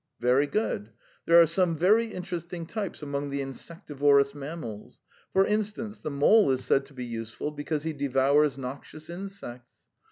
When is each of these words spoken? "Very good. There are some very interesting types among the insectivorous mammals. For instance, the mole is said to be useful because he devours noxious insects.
"Very 0.19 0.47
good. 0.47 0.89
There 1.27 1.39
are 1.39 1.45
some 1.45 1.77
very 1.77 2.11
interesting 2.11 2.65
types 2.65 3.03
among 3.03 3.29
the 3.29 3.39
insectivorous 3.43 4.33
mammals. 4.33 4.99
For 5.31 5.45
instance, 5.45 5.99
the 5.99 6.09
mole 6.09 6.49
is 6.49 6.65
said 6.65 6.87
to 6.87 6.95
be 6.95 7.05
useful 7.05 7.51
because 7.51 7.83
he 7.83 7.93
devours 7.93 8.57
noxious 8.57 9.11
insects. 9.11 9.85